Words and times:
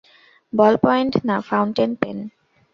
বল 0.53 0.73
point 0.77 1.13
না, 1.25 1.35
fountain 1.41 1.91
pen. 1.95 2.17